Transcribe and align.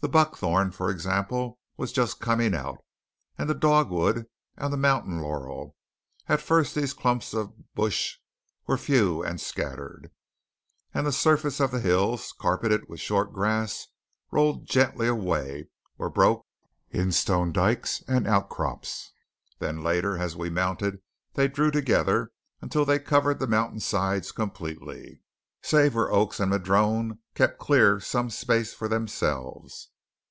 The 0.00 0.08
buckthorn, 0.08 0.70
for 0.70 0.90
example, 0.92 1.58
was 1.76 1.90
just 1.90 2.20
coming 2.20 2.54
out; 2.54 2.78
and 3.36 3.50
the 3.50 3.54
dogwood, 3.54 4.26
and 4.56 4.72
the 4.72 4.76
mountain 4.76 5.20
laurel. 5.20 5.74
At 6.28 6.40
first 6.40 6.76
these 6.76 6.92
clumps 6.92 7.34
of 7.34 7.74
bush 7.74 8.18
were 8.68 8.76
few 8.78 9.24
and 9.24 9.40
scattered; 9.40 10.12
and 10.94 11.04
the 11.04 11.10
surface 11.10 11.58
of 11.58 11.72
the 11.72 11.80
hills, 11.80 12.32
carpeted 12.38 12.88
with 12.88 13.00
short 13.00 13.32
grass, 13.32 13.88
rolled 14.30 14.66
gently 14.66 15.08
away, 15.08 15.66
or 15.98 16.08
broke 16.10 16.46
in 16.92 17.10
stone 17.10 17.50
dikes 17.52 18.04
and 18.06 18.24
outcrops. 18.28 19.10
Then 19.58 19.82
later, 19.82 20.16
as 20.18 20.36
we 20.36 20.48
mounted, 20.48 21.02
they 21.34 21.48
drew 21.48 21.72
together 21.72 22.30
until 22.60 22.84
they 22.84 23.00
covered 23.00 23.40
the 23.40 23.48
mountainsides 23.48 24.30
completely, 24.30 25.22
save 25.60 25.92
where 25.96 26.10
oaks 26.12 26.38
and 26.38 26.50
madrone 26.50 27.18
kept 27.34 27.58
clear 27.58 27.98
some 27.98 28.30
space 28.30 28.72
for 28.72 28.86
themselves. 28.86 29.90